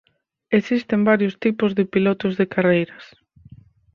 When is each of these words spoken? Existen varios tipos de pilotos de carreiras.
Existen 0.49 1.03
varios 1.03 1.37
tipos 1.37 1.75
de 1.75 1.85
pilotos 1.85 2.35
de 2.35 2.47
carreiras. 2.47 3.03